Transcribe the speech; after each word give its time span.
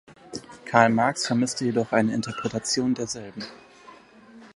Karl 0.65 0.89
Marx 0.89 1.27
vermisste 1.27 1.63
jedoch 1.65 1.91
eine 1.91 2.15
Interpretation 2.15 2.95
derselben. 2.95 3.43